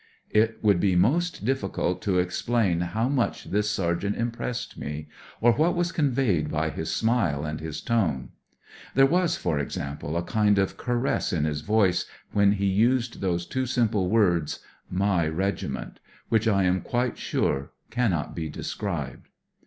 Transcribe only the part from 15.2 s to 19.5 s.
Regiment," which I am quite sure cannot be described.